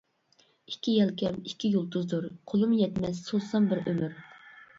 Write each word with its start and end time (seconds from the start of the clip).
ئىككى 0.71 0.95
يەلكەم 0.95 1.37
ئىككى 1.49 1.71
يۇلتۇزدۇر، 1.73 2.25
قولۇم 2.53 2.75
يەتمەس 2.79 3.21
سوزسام 3.29 3.71
بىر 3.75 3.85
ئۆمۈر. 3.87 4.19